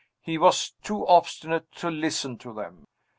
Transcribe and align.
He 0.19 0.39
was 0.39 0.71
too 0.81 1.05
obstinate 1.05 1.71
to 1.73 1.91
listen 1.91 2.35
to 2.39 2.51
them. 2.51 2.85